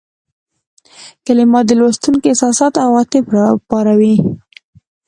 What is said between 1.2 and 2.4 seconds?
کلمات د لوستونکي